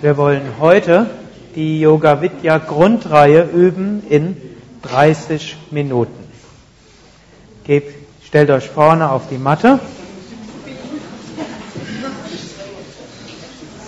[0.00, 1.10] Wir wollen heute
[1.56, 4.36] die Yoga Vidya Grundreihe üben in
[4.82, 6.14] 30 Minuten.
[7.64, 9.80] Gebt, stellt euch vorne auf die Matte.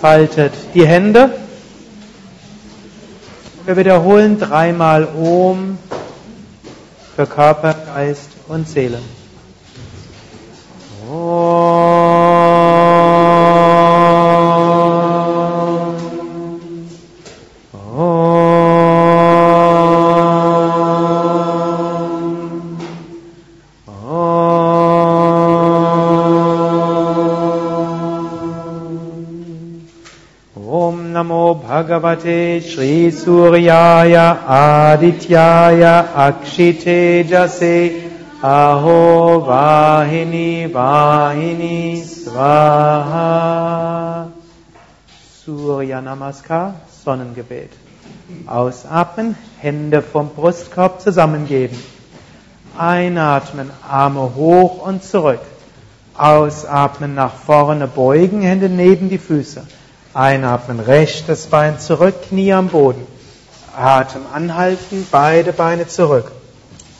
[0.01, 1.33] Faltet die Hände.
[3.65, 5.77] Wir wiederholen dreimal Om
[7.15, 8.99] für Körper, Geist und Seele.
[32.01, 38.09] Bhagavate Shri Suryaya Adityaya Akshitejase
[38.41, 43.51] Aho Vahini Vahini Swaha
[45.45, 46.73] Surya Namaskar,
[47.05, 47.69] Sonnengebet.
[48.47, 51.77] Ausatmen, Hände vom Brustkorb zusammengeben.
[52.77, 55.41] Einatmen, Arme hoch und zurück.
[56.17, 59.61] Ausatmen, nach vorne beugen, Hände neben die Füße.
[60.13, 63.07] Einatmen, rechtes Bein zurück, Knie am Boden.
[63.77, 66.31] Atem anhalten, beide Beine zurück.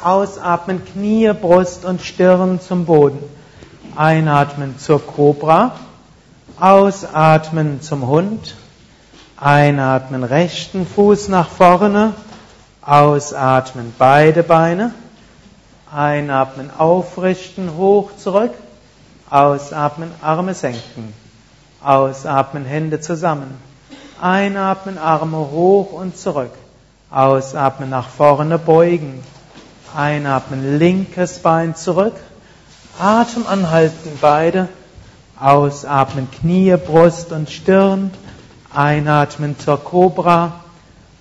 [0.02, 3.20] Ausatmen, Knie, Brust und Stirn zum Boden.
[3.98, 5.76] Einatmen zur Kobra.
[6.58, 8.56] Ausatmen zum Hund.
[9.36, 12.14] Einatmen, rechten Fuß nach vorne.
[12.82, 14.94] Ausatmen, beide Beine.
[15.94, 18.54] Einatmen, aufrichten, hoch zurück.
[19.30, 21.21] Ausatmen, Arme senken.
[21.84, 23.58] Ausatmen, Hände zusammen.
[24.22, 26.52] Einatmen, Arme hoch und zurück.
[27.10, 29.24] Ausatmen, nach vorne beugen.
[29.96, 32.14] Einatmen, linkes Bein zurück.
[33.00, 34.70] Atem anhalten, beide.
[35.40, 38.12] Ausatmen, Knie, Brust und Stirn.
[38.74, 40.62] Einatmen zur Kobra.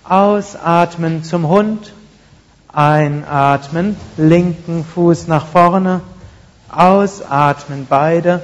[0.05, 1.93] Ausatmen zum Hund.
[2.73, 6.03] Einatmen, linken Fuß nach vorne.
[6.69, 8.43] Ausatmen, beide.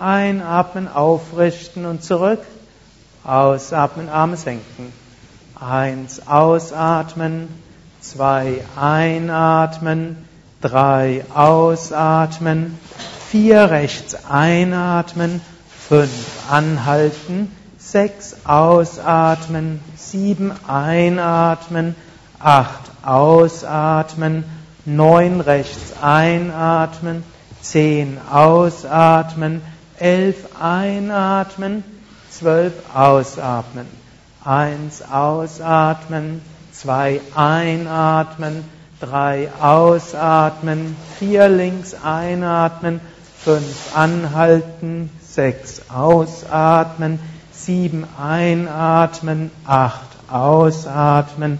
[0.00, 2.40] Einatmen, aufrichten und zurück.
[3.24, 4.92] Ausatmen, Arme senken.
[5.58, 7.48] Eins, ausatmen.
[8.00, 10.28] Zwei, einatmen.
[10.60, 12.78] Drei, ausatmen.
[13.28, 15.40] Vier, rechts einatmen.
[15.88, 17.50] Fünf, anhalten.
[17.76, 19.80] Sechs, ausatmen.
[19.96, 21.96] Sieben, einatmen.
[22.38, 24.44] Acht, ausatmen.
[24.84, 27.24] Neun, rechts einatmen.
[27.60, 29.60] Zehn, ausatmen
[30.00, 31.84] elf einatmen,
[32.30, 33.86] zwölf ausatmen,
[34.44, 36.40] eins ausatmen,
[36.72, 38.64] zwei einatmen,
[39.00, 43.00] drei ausatmen, vier links einatmen,
[43.36, 47.18] fünf anhalten, sechs ausatmen,
[47.52, 51.58] sieben einatmen, acht ausatmen,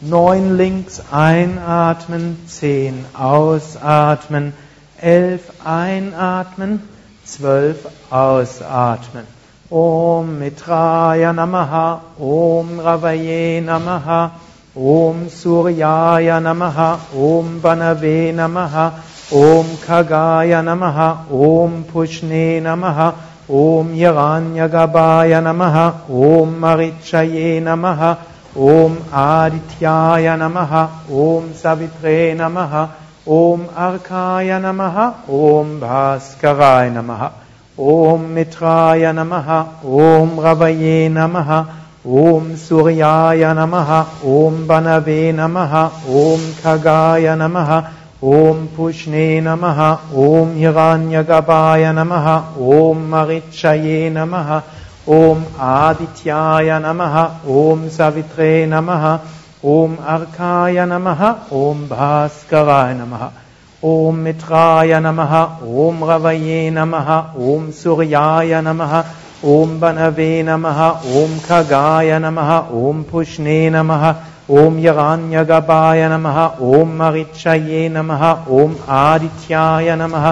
[0.00, 4.52] neun links einatmen, zehn ausatmen,
[5.00, 6.82] elf einatmen,
[7.24, 9.26] zwölf ausatmen.
[9.70, 14.30] Om Mitraya Namaha, Om Ravaye Namaha,
[14.74, 18.92] Om Suryaya Namaha, Om Banave Namaha,
[19.30, 23.14] Om Kagaya Namaha, Om Pushne Namaha,
[23.48, 28.18] Om Hiranyagabhaya Namaha, Om Marichaye Namaha,
[28.54, 34.96] Om Adityaya Namaha, Om Savitre Namaha, ॐ अर्काय नमः
[35.30, 37.20] ॐ भास्कराय नमः
[37.90, 39.50] ॐ मित्राय नमः
[40.04, 41.52] ॐ रवये नमः
[42.22, 43.92] ॐ सूर्याय नमः
[44.36, 45.76] ॐ बनवे नमः
[46.22, 47.70] ॐ खगाय नमः
[48.38, 49.82] ॐ पुष्णे नमः
[50.24, 52.26] ॐ यगान्यगपाय नमः
[52.78, 54.50] ॐ महि नमः
[55.18, 57.16] ॐ आदित्याय नमः
[57.60, 59.06] ॐ सवित्रे नमः
[59.70, 61.20] ॐ अर्काय नमः
[61.54, 63.20] ॐ भास्कराय नमः
[63.88, 65.34] ॐ मित्राय नमः
[65.82, 67.10] ॐ रवये नमः
[67.50, 68.96] ॐ सूर्याय नमः
[69.52, 70.82] ॐ बनवे नमः
[71.20, 74.08] ॐ खगाय नमः ॐ पुष्णे नमः
[74.62, 76.42] ॐ यगान्यगपाय नमः
[76.72, 78.28] ॐ महिच्छय्ये नमः
[78.60, 80.30] ॐ आदित्याय नमः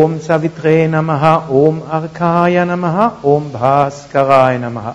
[0.00, 1.32] ॐ सवित्रे नमः
[1.62, 3.02] ॐ अर्काय नमः
[3.36, 4.94] ॐ भास्कराय नमः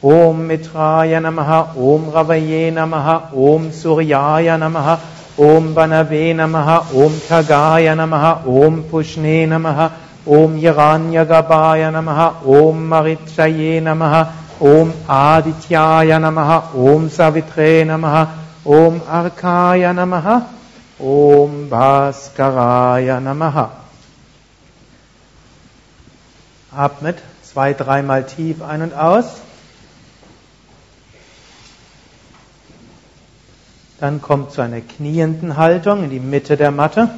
[0.00, 5.00] Om Mitraya Namaha, Om Ravaye Namaha, Om Suryaya Namaha,
[5.36, 9.90] Om Banave Namaha, Om Kagaya Namaha, Om Pushne Namaha,
[10.24, 18.28] Om Hiranyagabhaya Namaha, Om Marichaye Namaha, Om Adityaya Namaha, Om Savitre Namaha,
[18.64, 20.46] Om Arkaya Namaha,
[21.00, 23.70] Om Bhaskaraya Namaha.
[26.70, 29.40] Atmet zwei, dreimal tief ein und aus.
[34.00, 37.10] Dann kommt zu einer knienden Haltung in die Mitte der Matte.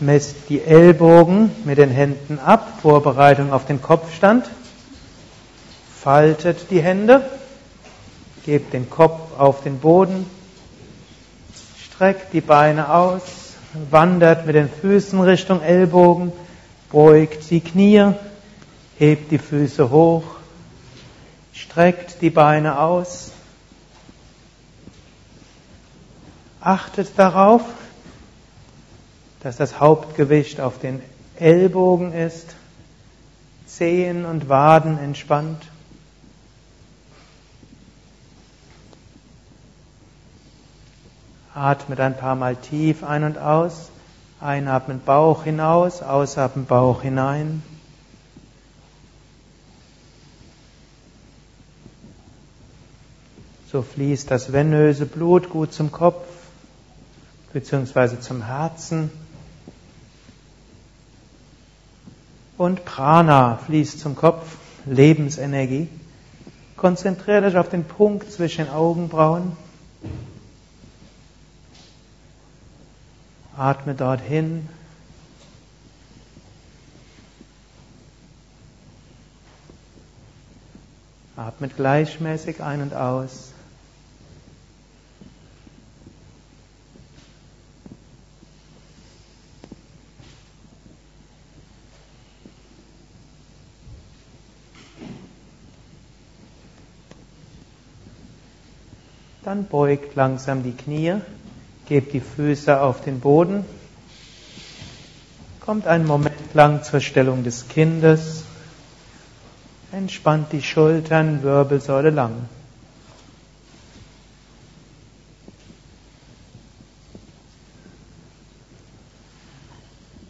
[0.00, 4.50] Messt die Ellbogen mit den Händen ab, Vorbereitung auf den Kopfstand.
[6.00, 7.24] Faltet die Hände,
[8.44, 10.26] gebt den Kopf auf den Boden,
[11.80, 13.22] streckt die Beine aus,
[13.88, 16.32] wandert mit den Füßen Richtung Ellbogen,
[16.90, 18.14] beugt die Knie,
[18.98, 20.24] hebt die Füße hoch,
[21.62, 23.30] streckt die Beine aus,
[26.60, 27.62] achtet darauf,
[29.40, 31.00] dass das Hauptgewicht auf den
[31.36, 32.54] Ellbogen ist,
[33.66, 35.62] Zehen und Waden entspannt.
[41.54, 43.90] Atmet ein paar Mal tief ein und aus.
[44.40, 47.62] Einatmen Bauch hinaus, ausatmen Bauch hinein.
[53.72, 56.26] So fließt das venöse Blut gut zum Kopf
[57.54, 58.20] bzw.
[58.20, 59.10] zum Herzen.
[62.58, 65.88] Und Prana fließt zum Kopf, Lebensenergie.
[66.76, 69.56] Konzentriert euch auf den Punkt zwischen den Augenbrauen.
[73.56, 74.68] Atme dorthin.
[81.36, 83.51] Atme gleichmäßig ein und aus.
[99.44, 101.14] Dann beugt langsam die Knie.
[101.88, 103.64] Gebt die Füße auf den Boden.
[105.60, 108.44] Kommt einen Moment lang zur Stellung des Kindes.
[109.90, 112.48] Entspannt die Schultern, Wirbelsäule lang.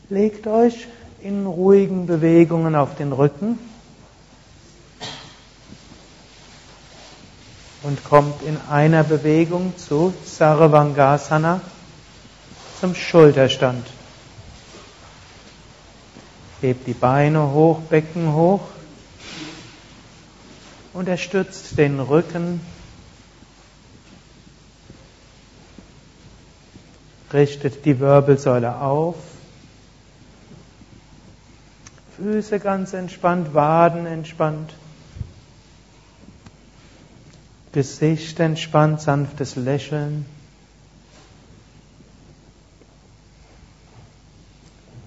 [0.09, 0.87] Legt euch
[1.23, 3.59] in ruhigen Bewegungen auf den Rücken.
[7.82, 11.61] Und kommt in einer Bewegung zu Sarvangasana,
[12.81, 13.87] zum Schulterstand.
[16.61, 18.62] Hebt die Beine hoch, Becken hoch
[20.93, 22.61] und er stützt den Rücken,
[27.32, 29.17] richtet die Wirbelsäule auf,
[32.17, 34.75] Füße ganz entspannt, Waden entspannt.
[37.72, 40.26] Gesicht entspannt, sanftes Lächeln.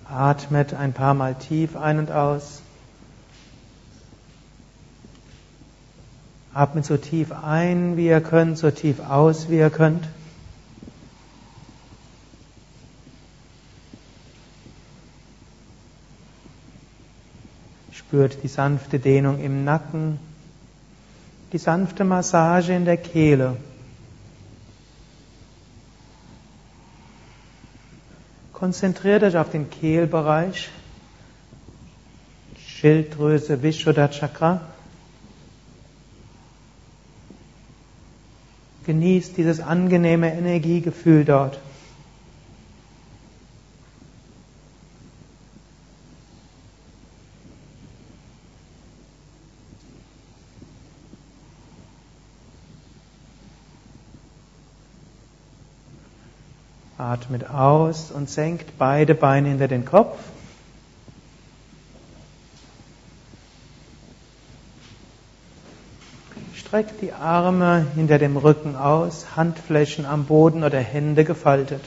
[0.06, 2.64] Atmet ein paar Mal tief ein und aus.
[6.56, 10.08] Atmet so tief ein, wie ihr könnt, so tief aus, wie ihr könnt.
[17.92, 20.20] Spürt die sanfte Dehnung im Nacken
[21.56, 23.56] die sanfte Massage in der Kehle.
[28.52, 30.68] Konzentriert euch auf den Kehlbereich,
[32.60, 34.60] Schilddrüse, Vishuddha Chakra.
[38.86, 41.58] Genießt dieses angenehme Energiegefühl dort.
[57.06, 60.18] Atmet aus und senkt beide Beine hinter den Kopf.
[66.56, 71.82] Streckt die Arme hinter dem Rücken aus, Handflächen am Boden oder Hände gefaltet.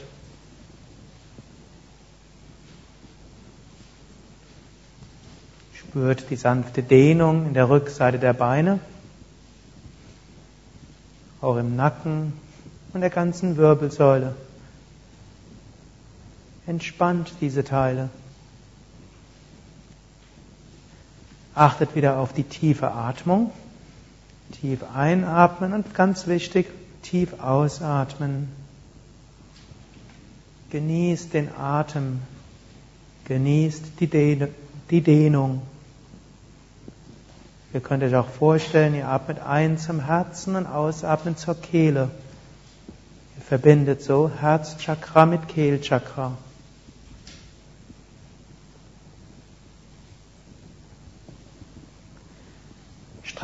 [5.73, 8.79] Spürt die sanfte Dehnung in der Rückseite der Beine,
[11.41, 12.33] auch im Nacken
[12.93, 14.33] und der ganzen Wirbelsäule.
[16.69, 18.09] Entspannt diese Teile.
[21.55, 23.49] Achtet wieder auf die tiefe Atmung.
[24.61, 26.67] Tief einatmen und ganz wichtig,
[27.01, 28.49] tief ausatmen.
[30.69, 32.21] Genießt den Atem.
[33.25, 35.63] Genießt die, Dehnung.
[37.73, 42.11] Ihr könnt euch auch vorstellen, ihr atmet ein zum Herzen und ausatmen zur Kehle.
[43.37, 46.37] Ihr verbindet so Herzchakra mit Kehlchakra.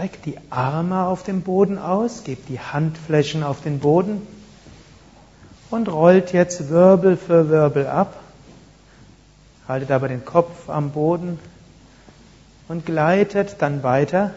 [0.06, 4.22] Streckt die Arme auf dem Boden aus, gebt die Handflächen auf den Boden
[5.72, 8.16] und rollt jetzt Wirbel für Wirbel ab.
[9.68, 11.40] Haltet aber den Kopf am Boden
[12.68, 14.36] und gleitet dann weiter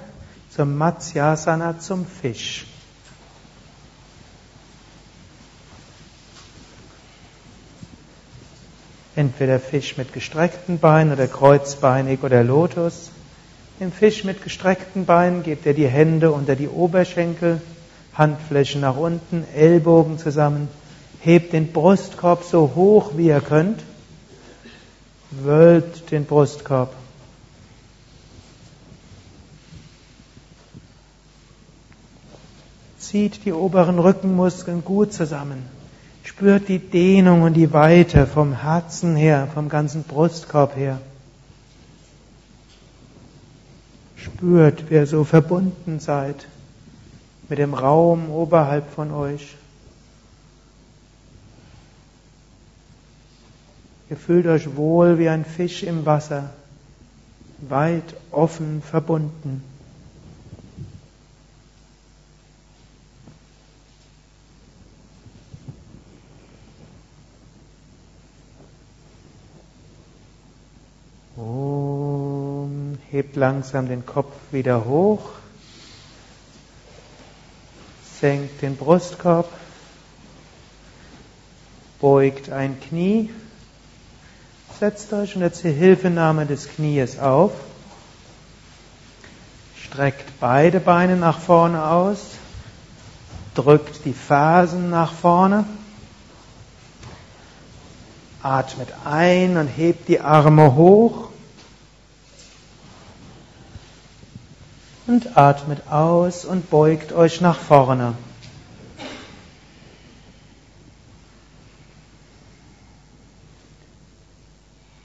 [0.49, 2.65] zum Matsyasana, zum Fisch.
[9.15, 13.11] Entweder Fisch mit gestreckten Beinen oder kreuzbeinig oder Lotus.
[13.81, 17.61] Im Fisch mit gestreckten Beinen gebt ihr die Hände unter die Oberschenkel,
[18.13, 20.69] Handflächen nach unten, Ellbogen zusammen.
[21.21, 23.81] Hebt den Brustkorb so hoch wie ihr könnt.
[25.31, 26.93] Wölbt den Brustkorb.
[32.99, 35.63] Zieht die oberen Rückenmuskeln gut zusammen.
[36.25, 40.99] Spürt die Dehnung und die Weite vom Herzen her, vom ganzen Brustkorb her.
[44.37, 46.47] Spürt, wie ihr so verbunden seid
[47.49, 49.57] mit dem Raum oberhalb von euch.
[54.11, 56.51] Ihr fühlt euch wohl wie ein Fisch im Wasser,
[57.59, 59.63] weit offen verbunden.
[71.37, 72.99] Om.
[73.11, 75.31] Hebt langsam den Kopf wieder hoch.
[78.21, 79.49] Senkt den Brustkorb.
[82.01, 83.31] Beugt ein Knie.
[84.79, 87.53] Setzt euch unter Hilfenahme des Knies auf.
[89.77, 92.21] Streckt beide Beine nach vorne aus.
[93.55, 95.65] Drückt die Fersen nach vorne.
[98.43, 101.28] Atmet ein und hebt die Arme hoch.
[105.09, 108.13] Und atmet aus und beugt euch nach vorne.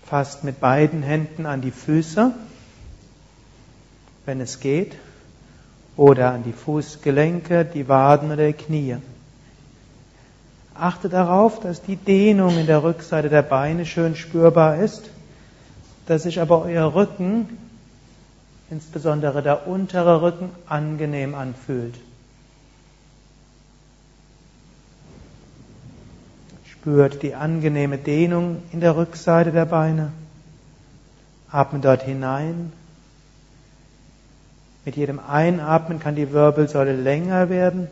[0.05, 2.33] Fasst mit beiden Händen an die Füße,
[4.25, 4.97] wenn es geht,
[5.95, 8.97] oder an die Fußgelenke, die Waden oder die Knie.
[10.75, 15.09] Achte darauf, dass die Dehnung in der Rückseite der Beine schön spürbar ist,
[16.07, 17.57] dass sich aber euer Rücken,
[18.73, 21.93] insbesondere der untere Rücken, angenehm anfühlt.
[26.65, 30.11] Spürt die angenehme Dehnung in der Rückseite der Beine.
[31.51, 32.73] Atme dort hinein.
[34.85, 37.87] Mit jedem Einatmen kann die Wirbelsäule länger werden.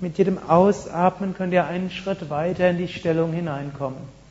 [0.00, 4.21] Mit jedem Ausatmen könnt ihr einen Schritt weiter in die Stellung hineinkommen.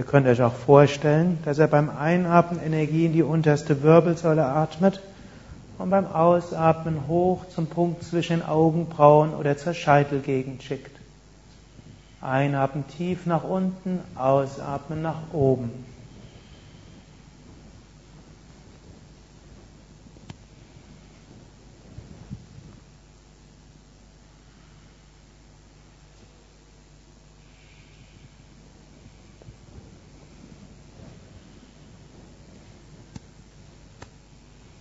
[0.00, 4.98] Ihr könnt euch auch vorstellen, dass er beim Einatmen Energie in die unterste Wirbelsäule atmet
[5.76, 10.96] und beim Ausatmen hoch zum Punkt zwischen den Augenbrauen oder zur Scheitelgegend schickt.
[12.22, 15.70] Einatmen tief nach unten, ausatmen nach oben.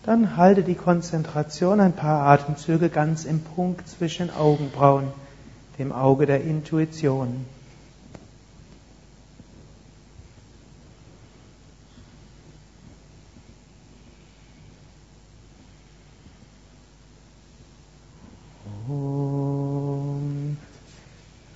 [0.09, 5.09] Dann halte die Konzentration ein paar Atemzüge ganz im Punkt zwischen Augenbrauen,
[5.77, 7.45] dem Auge der Intuition.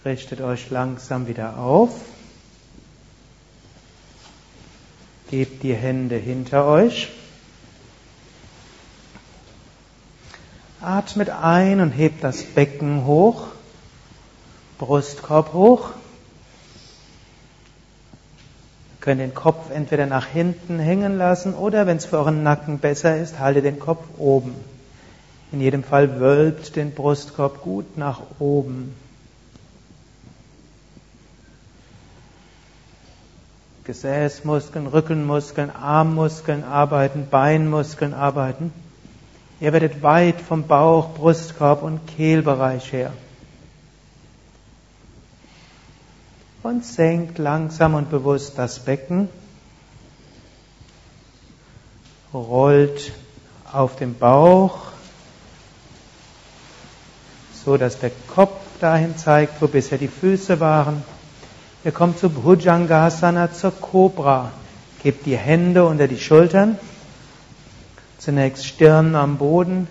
[0.06, 2.02] Richtet euch langsam wieder auf.
[5.32, 7.10] Gebt die Hände hinter euch.
[11.04, 13.48] Atmet ein und hebt das Becken hoch,
[14.78, 15.90] Brustkorb hoch.
[18.94, 22.80] Ihr könnt den Kopf entweder nach hinten hängen lassen oder, wenn es für euren Nacken
[22.80, 24.56] besser ist, haltet den Kopf oben.
[25.52, 28.96] In jedem Fall wölbt den Brustkorb gut nach oben.
[33.84, 38.72] Gesäßmuskeln, Rückenmuskeln, Armmuskeln arbeiten, Beinmuskeln arbeiten.
[39.64, 43.14] Ihr werdet weit vom Bauch, Brustkorb und Kehlbereich her.
[46.64, 49.30] Und senkt langsam und bewusst das Becken.
[52.34, 53.14] Rollt
[53.72, 54.80] auf dem Bauch,
[57.64, 61.04] so dass der Kopf dahin zeigt, wo bisher die Füße waren.
[61.86, 64.52] Ihr kommt zu Bhujangasana, zur Cobra.
[65.02, 66.78] Gebt die Hände unter die Schultern.
[68.24, 69.90] Zunächst Stirn am Boden.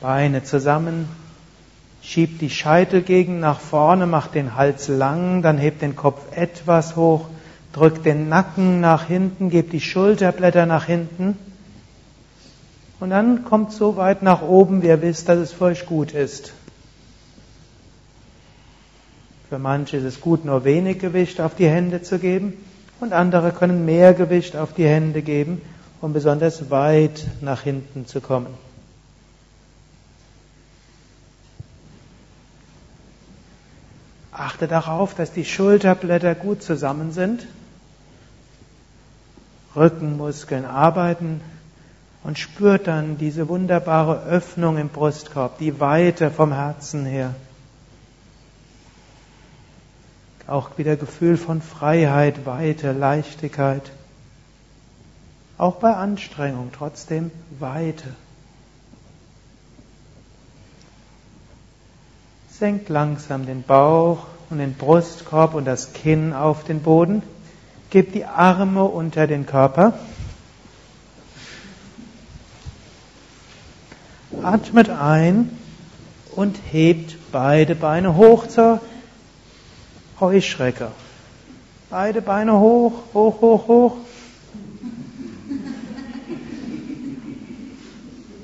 [0.00, 1.08] Beine zusammen.
[2.02, 7.28] Schiebt die Scheitelgegend nach vorne, macht den Hals lang, dann hebt den Kopf etwas hoch,
[7.72, 11.38] drückt den Nacken nach hinten, gebt die Schulterblätter nach hinten.
[12.98, 16.10] Und dann kommt so weit nach oben, wie ihr wisst, dass es für euch gut
[16.10, 16.52] ist.
[19.48, 22.54] Für manche ist es gut, nur wenig Gewicht auf die Hände zu geben
[23.04, 25.60] und andere können mehr Gewicht auf die Hände geben,
[26.00, 28.54] um besonders weit nach hinten zu kommen.
[34.32, 37.46] Achte darauf, dass die Schulterblätter gut zusammen sind,
[39.76, 41.42] Rückenmuskeln arbeiten
[42.24, 47.34] und spürt dann diese wunderbare Öffnung im Brustkorb, die Weite vom Herzen her.
[50.46, 53.90] Auch wieder Gefühl von Freiheit, Weite, Leichtigkeit.
[55.56, 58.08] Auch bei Anstrengung trotzdem Weite.
[62.50, 67.22] Senkt langsam den Bauch und den Brustkorb und das Kinn auf den Boden.
[67.90, 69.94] Gebt die Arme unter den Körper.
[74.42, 75.58] Atmet ein
[76.32, 78.80] und hebt beide Beine hoch zur
[80.20, 80.92] Heuschrecke.
[81.90, 83.96] Beide Beine hoch, hoch, hoch, hoch.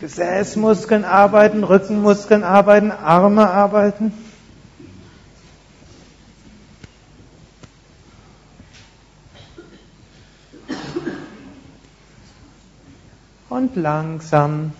[0.00, 4.12] Gesäßmuskeln arbeiten, Rückenmuskeln arbeiten, Arme arbeiten.
[13.49, 14.73] Und langsam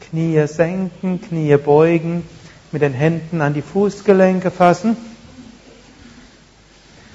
[0.00, 2.26] Knie senken, Knie beugen,
[2.72, 4.96] mit den Händen an die Fußgelenke fassen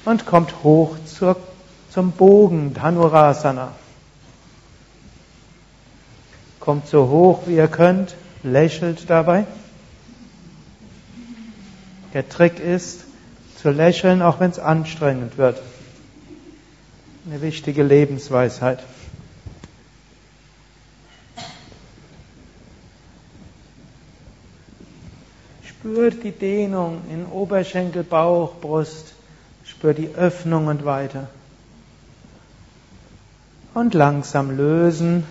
[0.08, 1.36] und kommt hoch zur,
[1.90, 3.74] zum Bogen, Dhanurasana.
[6.62, 9.46] Kommt so hoch wie ihr könnt, lächelt dabei.
[12.14, 13.04] Der Trick ist,
[13.62, 15.62] zu lächeln, auch wenn es anstrengend wird.
[17.26, 18.80] Eine wichtige Lebensweisheit.
[25.66, 29.17] Spürt die Dehnung in Oberschenkel, Bauch, Brust.
[29.78, 31.30] Spürt die Öffnung und weiter.
[33.76, 35.24] Und langsam lösen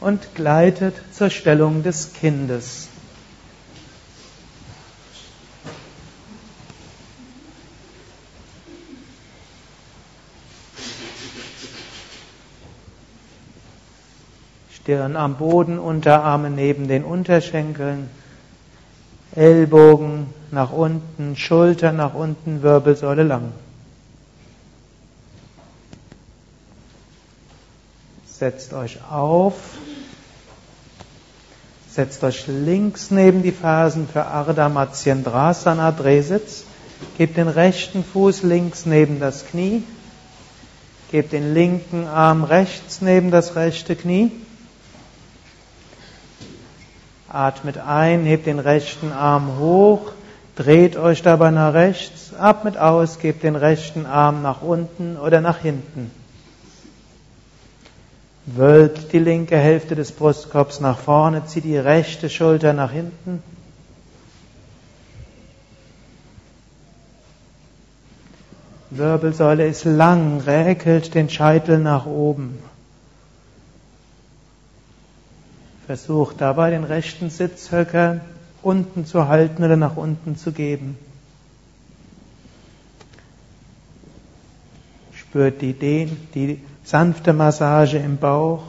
[0.00, 2.88] und gleitet zur Stellung des Kindes.
[14.72, 18.08] Stirn am Boden, Unterarme neben den Unterschenkeln,
[19.34, 23.52] Ellbogen nach unten, Schultern nach unten, Wirbelsäule lang.
[28.26, 29.54] Setzt euch auf.
[31.90, 36.64] Setzt euch links neben die Fersen für Ardha Matsyendrasana Drehsitz.
[37.16, 39.82] Gebt den rechten Fuß links neben das Knie.
[41.10, 44.30] Gebt den linken Arm rechts neben das rechte Knie.
[47.28, 50.12] Atmet ein, hebt den rechten Arm hoch,
[50.58, 55.58] dreht euch dabei nach rechts, atmet aus, gebt den rechten Arm nach unten oder nach
[55.58, 56.10] hinten.
[58.44, 63.40] Wölbt die linke Hälfte des Brustkorbs nach vorne, zieht die rechte Schulter nach hinten.
[68.90, 72.58] Wirbelsäule ist lang, räkelt den Scheitel nach oben.
[75.86, 78.22] Versucht dabei den rechten Sitzhöcker
[78.62, 80.98] unten zu halten oder nach unten zu geben.
[85.12, 88.62] Spürt die, den, die sanfte Massage im Bauch.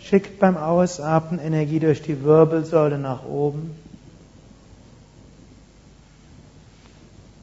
[0.00, 3.70] Schickt beim Ausatmen Energie durch die Wirbelsäule nach oben.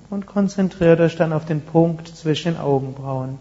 [0.10, 3.38] Und konzentriert euch dann auf den Punkt zwischen den Augenbrauen.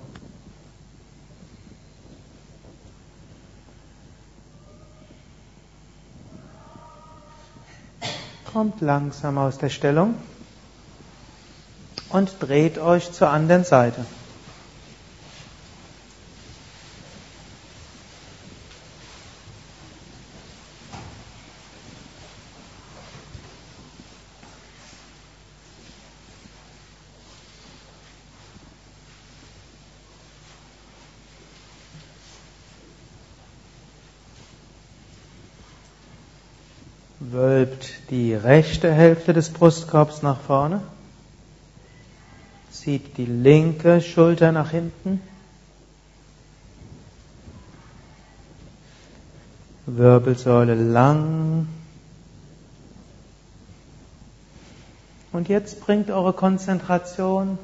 [8.52, 10.14] Kommt langsam aus der Stellung
[12.08, 14.04] und dreht euch zur anderen Seite.
[38.48, 40.80] Rechte Hälfte des Brustkorbs nach vorne.
[42.70, 45.20] Zieht die linke Schulter nach hinten.
[49.84, 51.68] Wirbelsäule lang.
[55.30, 57.58] Und jetzt bringt eure Konzentration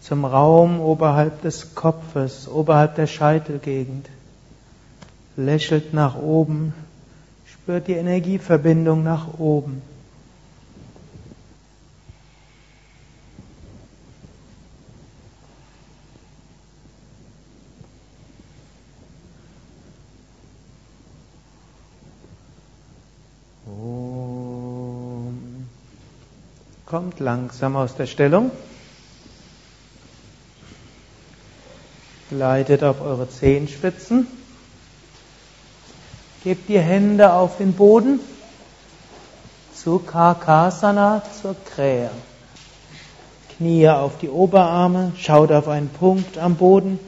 [0.00, 4.08] zum Raum oberhalb des Kopfes, oberhalb der Scheitelgegend.
[5.36, 6.72] Lächelt nach oben,
[7.46, 9.82] spürt die Energieverbindung nach oben.
[26.90, 28.50] Kommt langsam aus der Stellung.
[32.30, 34.26] Gleitet auf eure Zehenspitzen.
[36.42, 38.18] Gebt die Hände auf den Boden
[39.72, 42.10] zu Karkasana, zur Krähe.
[43.56, 46.98] Knie auf die Oberarme, schaut auf einen Punkt am Boden,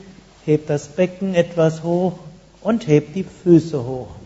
[0.44, 2.20] hebt das Becken etwas hoch
[2.60, 4.21] und hebt die Füße hoch.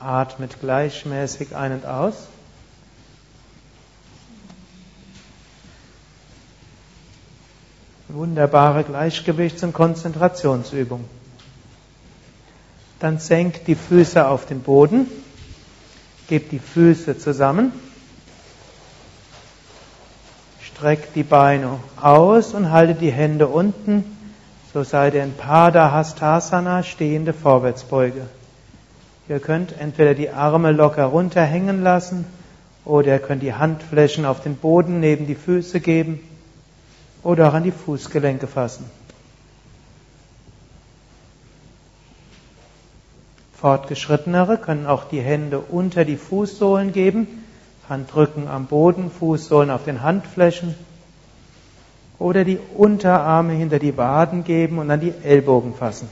[0.00, 2.14] Atmet gleichmäßig ein und aus.
[8.08, 11.04] Wunderbare Gleichgewichts- und Konzentrationsübung.
[13.00, 15.06] Dann senkt die Füße auf den Boden,
[16.26, 17.72] gebt die Füße zusammen,
[20.62, 24.04] streckt die Beine aus und haltet die Hände unten,
[24.72, 28.26] so seid ihr in Pada Hastasana, stehende Vorwärtsbeuge.
[29.28, 32.24] Ihr könnt entweder die Arme locker runterhängen lassen
[32.84, 36.20] oder ihr könnt die Handflächen auf den Boden neben die Füße geben
[37.22, 38.86] oder auch an die Fußgelenke fassen.
[43.52, 47.44] Fortgeschrittenere können auch die Hände unter die Fußsohlen geben,
[47.88, 50.74] Handrücken am Boden, Fußsohlen auf den Handflächen
[52.18, 56.08] oder die Unterarme hinter die Waden geben und an die Ellbogen fassen.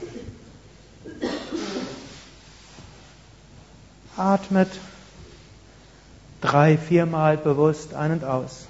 [4.17, 4.69] Atmet
[6.41, 8.67] drei, viermal bewusst ein und aus.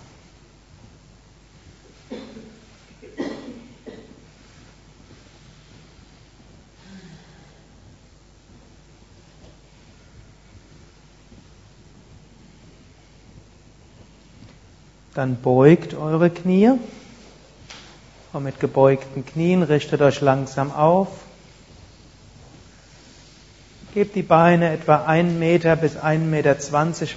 [15.13, 16.73] Dann beugt eure Knie.
[18.33, 21.07] Und mit gebeugten Knien richtet euch langsam auf.
[23.97, 26.55] Gebt die Beine etwa 1 Meter bis 1,20 Meter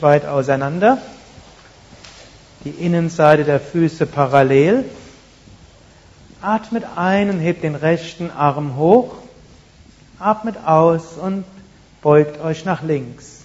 [0.01, 0.97] weit auseinander.
[2.65, 4.87] Die Innenseite der Füße parallel.
[6.41, 9.17] Atmet ein und hebt den rechten Arm hoch.
[10.19, 11.45] Atmet aus und
[12.01, 13.43] beugt euch nach links.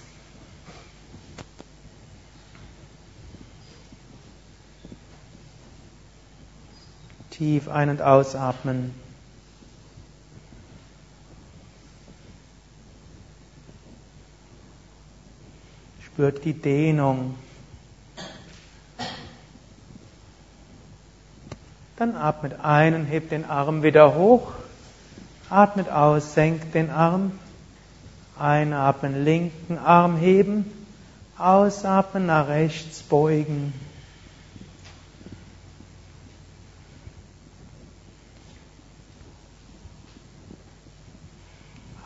[7.32, 8.94] Tief ein- und ausatmen.
[16.16, 17.34] Spürt die Dehnung.
[21.98, 24.52] Dann atmet ein und hebt den Arm wieder hoch.
[25.50, 27.32] Atmet aus, senkt den Arm.
[28.38, 30.64] Einatmen, linken Arm heben.
[31.36, 33.74] Ausatmen, nach rechts beugen.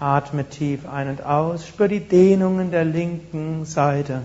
[0.00, 4.22] Atme tief ein und aus, spür die Dehnungen der linken Seite.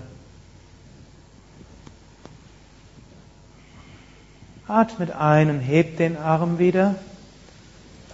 [4.66, 6.94] Atmet ein und hebt den Arm wieder.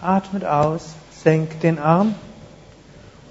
[0.01, 2.17] Atmet aus, senkt den Arm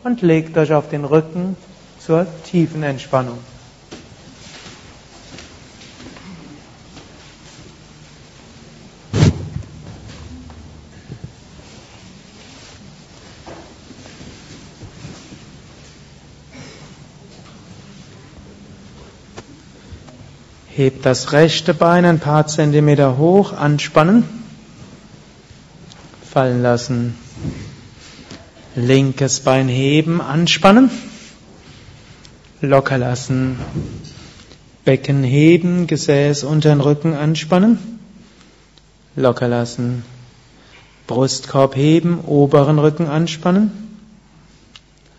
[0.05, 1.57] und legt euch auf den Rücken
[1.99, 3.37] zur tiefen Entspannung.
[20.81, 24.23] Hebt das rechte Bein ein paar Zentimeter hoch, anspannen,
[26.27, 27.15] fallen lassen.
[28.75, 30.89] Linkes Bein heben, anspannen,
[32.61, 33.59] locker lassen.
[34.83, 37.77] Becken heben, Gesäß unter den Rücken anspannen,
[39.15, 40.03] locker lassen.
[41.05, 43.71] Brustkorb heben, oberen Rücken anspannen,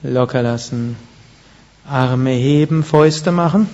[0.02, 0.96] locker lassen.
[1.88, 3.68] Arme heben, Fäuste machen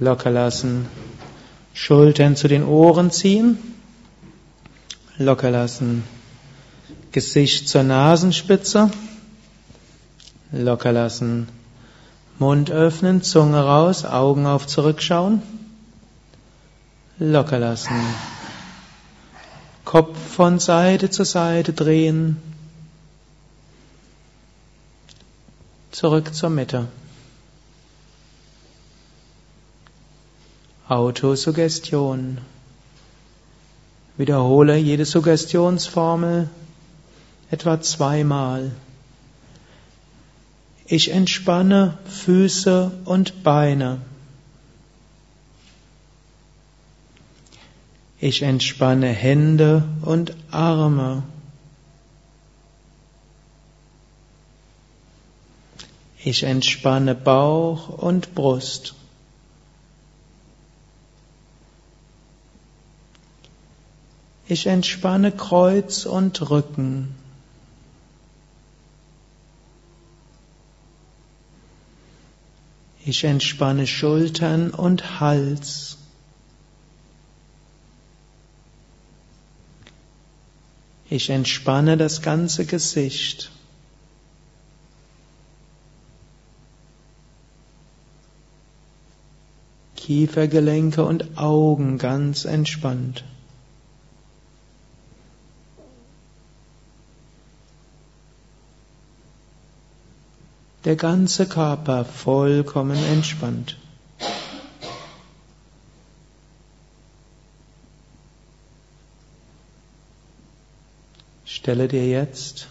[0.00, 0.86] locker lassen.
[1.74, 3.58] Schultern zu den Ohren ziehen,
[5.18, 6.02] locker lassen.
[7.12, 8.90] Gesicht zur Nasenspitze.
[10.52, 11.48] Locker lassen.
[12.38, 15.42] Mund öffnen, Zunge raus, Augen auf zurückschauen.
[17.18, 17.94] Locker lassen.
[19.84, 22.40] Kopf von Seite zu Seite drehen.
[25.90, 26.86] Zurück zur Mitte.
[30.90, 32.38] Autosuggestion.
[34.16, 36.48] Wiederhole jede Suggestionsformel
[37.48, 38.72] etwa zweimal.
[40.86, 44.00] Ich entspanne Füße und Beine.
[48.18, 51.22] Ich entspanne Hände und Arme.
[56.24, 58.94] Ich entspanne Bauch und Brust.
[64.50, 67.14] Ich entspanne Kreuz und Rücken.
[73.04, 75.98] Ich entspanne Schultern und Hals.
[81.08, 83.52] Ich entspanne das ganze Gesicht.
[89.94, 93.22] Kiefergelenke und Augen ganz entspannt.
[100.84, 103.76] Der ganze Körper vollkommen entspannt.
[111.44, 112.68] Stelle dir jetzt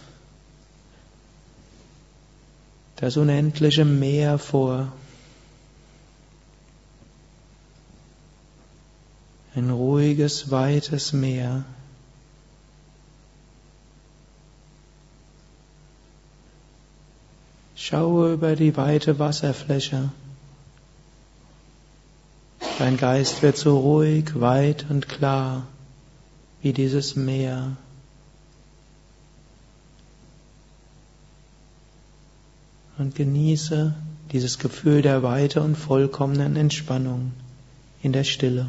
[2.96, 4.92] das unendliche Meer vor.
[9.54, 11.64] Ein ruhiges, weites Meer.
[17.82, 20.10] Schaue über die weite Wasserfläche.
[22.78, 25.66] Dein Geist wird so ruhig, weit und klar
[26.60, 27.78] wie dieses Meer.
[32.98, 33.94] Und genieße
[34.30, 37.32] dieses Gefühl der Weite und vollkommenen Entspannung
[38.02, 38.68] in der Stille.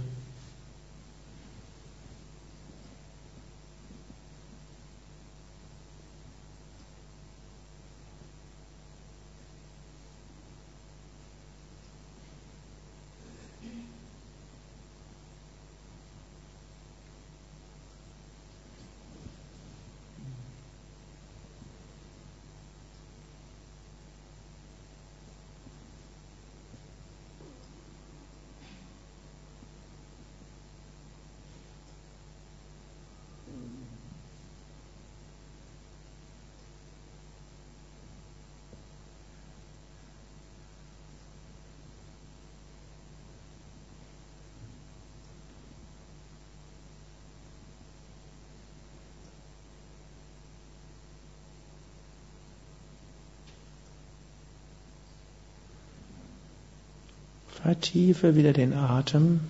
[57.63, 59.41] Vertiefe wieder den Atem.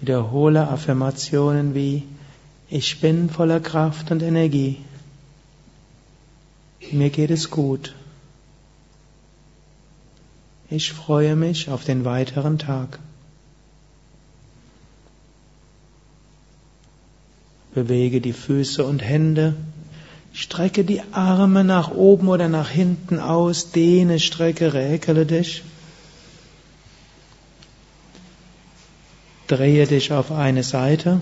[0.00, 2.02] Wiederhole Affirmationen wie
[2.68, 4.78] Ich bin voller Kraft und Energie.
[6.92, 7.94] Mir geht es gut.
[10.68, 12.98] Ich freue mich auf den weiteren Tag.
[17.74, 19.54] Bewege die Füße und Hände.
[20.34, 23.70] Strecke die Arme nach oben oder nach hinten aus.
[23.70, 25.62] Dehne, strecke, räkele dich.
[29.46, 31.20] Drehe dich auf eine Seite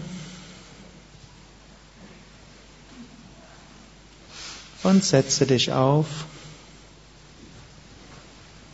[4.82, 6.06] und setze dich auf,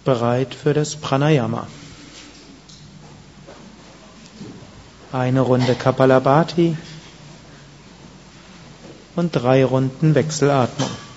[0.05, 1.67] bereit für das Pranayama.
[5.13, 6.77] Eine Runde Kapalabhati
[9.17, 11.08] und drei Runden Wechselatmung.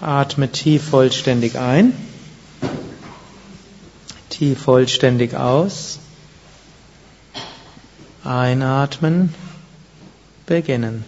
[0.00, 1.92] Atme tief vollständig ein.
[4.30, 5.98] Tief vollständig aus.
[8.24, 9.34] Einatmen.
[10.46, 11.04] Beginnen.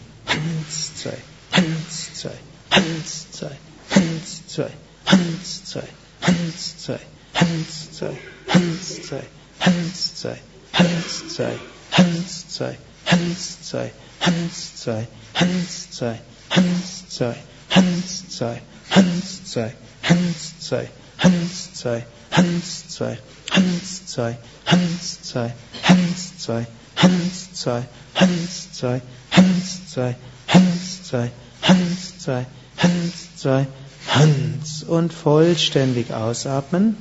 [34.93, 36.97] Und vollständig ausatmen.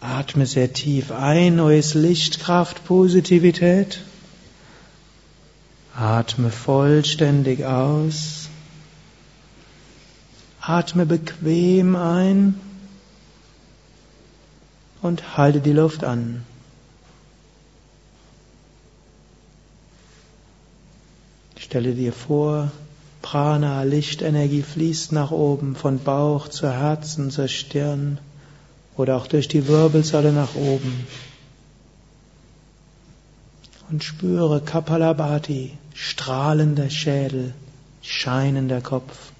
[0.00, 4.00] Atme sehr tief ein, neues Licht, Kraft, Positivität.
[5.94, 8.48] Atme vollständig aus.
[10.60, 12.58] Atme bequem ein
[15.02, 16.44] und halte die Luft an.
[21.58, 22.70] Stelle dir vor,
[23.22, 28.18] Prana, Lichtenergie fließt nach oben, von Bauch zu Herzen, zur Stirn
[28.96, 31.06] oder auch durch die Wirbelsäule nach oben.
[33.90, 37.54] Und spüre Kapalabhati, strahlender Schädel,
[38.02, 39.32] scheinender Kopf.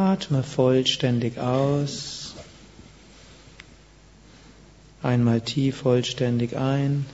[0.00, 2.34] Atme vollständig aus.
[5.02, 7.04] Einmal tief vollständig ein.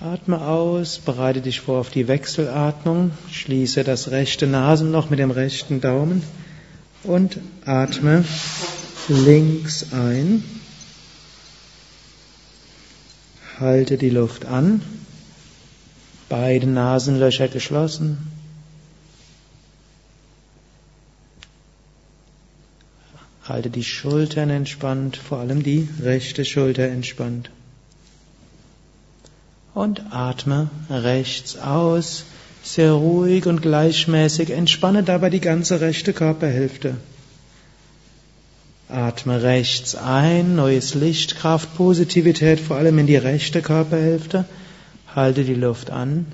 [0.00, 5.82] Atme aus, bereite dich vor auf die Wechselatmung, schließe das rechte Nasenloch mit dem rechten
[5.82, 6.22] Daumen
[7.02, 8.24] und atme
[9.08, 10.42] links ein.
[13.60, 14.80] Halte die Luft an,
[16.30, 18.33] beide Nasenlöcher geschlossen.
[23.48, 27.50] Halte die Schultern entspannt, vor allem die rechte Schulter entspannt.
[29.74, 32.24] Und atme rechts aus,
[32.62, 34.50] sehr ruhig und gleichmäßig.
[34.50, 36.96] Entspanne dabei die ganze rechte Körperhälfte.
[38.88, 44.46] Atme rechts ein, neues Licht, Kraft, Positivität, vor allem in die rechte Körperhälfte.
[45.14, 46.26] Halte die Luft an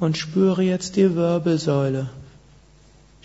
[0.00, 2.10] und spüre jetzt die Wirbelsäule.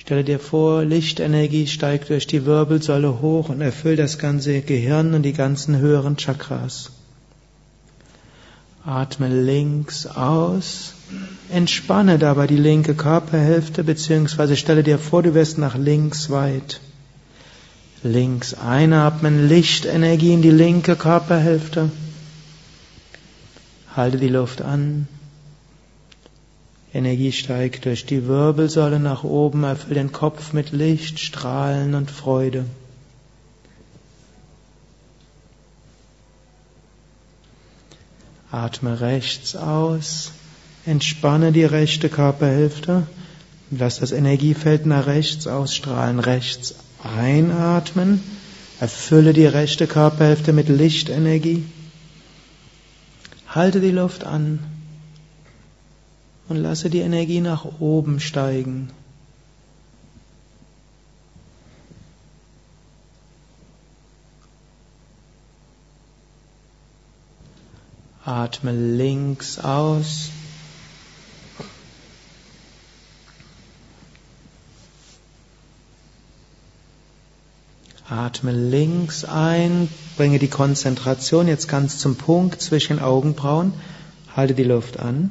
[0.01, 5.21] Stelle dir vor, Lichtenergie steigt durch die Wirbelsäule hoch und erfüllt das ganze Gehirn und
[5.21, 6.89] die ganzen höheren Chakras.
[8.83, 10.95] Atme links aus,
[11.51, 16.81] entspanne dabei die linke Körperhälfte, beziehungsweise stelle dir vor, du wirst nach links weit.
[18.01, 21.91] Links einatmen, Lichtenergie in die linke Körperhälfte.
[23.95, 25.07] Halte die Luft an.
[26.93, 32.65] Energie steigt durch die Wirbelsäule nach oben, erfüllt den Kopf mit Licht, Strahlen und Freude.
[38.51, 40.34] Atme rechts aus,
[40.86, 43.08] entspanne die rechte Körperhälfte,
[43.69, 48.21] lass das Energiefeld nach rechts ausstrahlen, rechts einatmen,
[48.82, 51.63] erfülle die rechte Körperhälfte mit Lichtenergie,
[53.47, 54.60] halte die Luft an
[56.51, 58.89] und lasse die Energie nach oben steigen.
[68.25, 70.29] Atme links aus.
[78.09, 79.87] Atme links ein,
[80.17, 83.73] bringe die Konzentration jetzt ganz zum Punkt zwischen Augenbrauen,
[84.35, 85.29] halte die Luft an.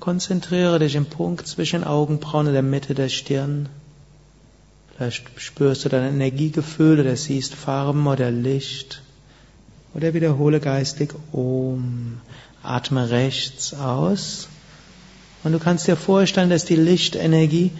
[0.00, 3.68] Konzentriere dich im Punkt zwischen Augenbrauen und der Mitte der Stirn.
[4.96, 9.02] Vielleicht spürst du dein Energiegefühl oder siehst Farben oder Licht.
[9.94, 12.20] Oder wiederhole geistig Om.
[12.62, 14.48] Atme rechts aus.
[15.44, 17.72] Und du kannst dir vorstellen, dass die Lichtenergie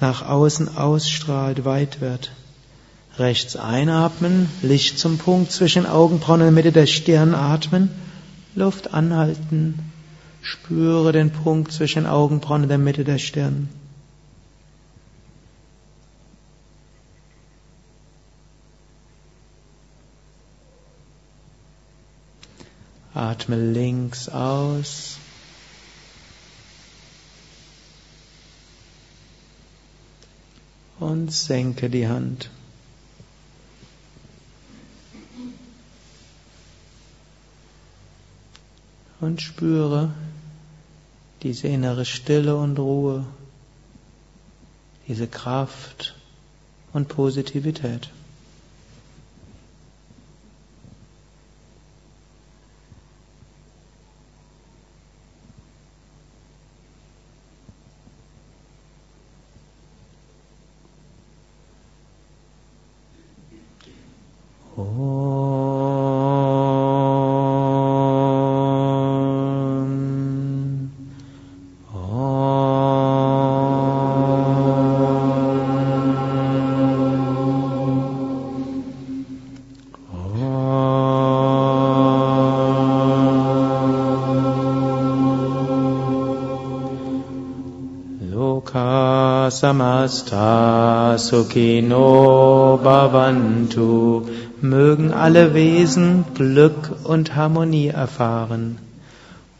[0.00, 2.32] nach außen ausstrahlt, weit wird.
[3.16, 7.90] Rechts einatmen, Licht zum Punkt zwischen Augenbrauen und der Mitte der Stirn atmen,
[8.56, 9.92] Luft anhalten.
[10.44, 13.70] Spüre den Punkt zwischen Augenbrauen und der Mitte der Stirn.
[23.14, 25.16] Atme links aus.
[31.00, 32.50] Und senke die Hand.
[39.20, 40.12] Und spüre,
[41.44, 43.26] diese innere Stille und Ruhe,
[45.06, 46.16] diese Kraft
[46.94, 48.10] und Positivität.
[89.64, 91.16] Samasta
[92.86, 94.26] bhavantu.
[94.60, 98.76] Mögen alle Wesen Glück und Harmonie erfahren.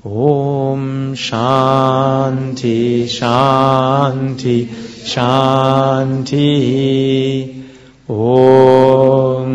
[0.02, 4.68] Om Shanti Shanti
[5.07, 6.44] Shanti
[8.07, 9.50] Om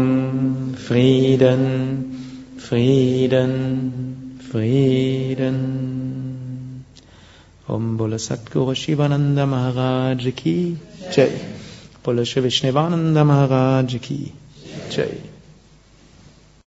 [0.88, 5.79] Frieden Frieden Frieden
[8.00, 10.56] बोलो सतगुरु शिवानंद महाराज की
[11.16, 11.42] जय
[12.06, 14.18] बोलो श्री विष्णुवानंद महाराज की
[14.92, 15.18] जय